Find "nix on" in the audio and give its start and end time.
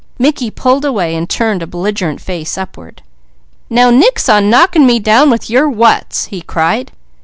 3.91-4.49